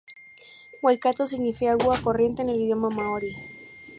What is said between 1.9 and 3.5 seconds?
Corriente’ en el idioma maorí.